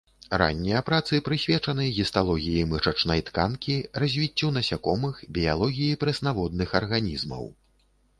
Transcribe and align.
Раннія 0.41 0.79
працы 0.85 1.17
прысвечаны 1.25 1.83
гісталогіі 1.97 2.63
мышачнай 2.71 3.21
тканкі, 3.27 3.75
развіццю 4.05 4.49
насякомых, 4.55 5.21
біялогіі 5.37 5.99
прэснаводных 6.05 6.69
арганізмаў. 6.81 7.43